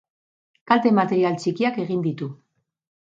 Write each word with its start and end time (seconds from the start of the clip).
Kalte 0.71 0.93
material 0.99 1.37
txikiak 1.43 1.77
egin 1.85 2.03
ditu. 2.09 2.31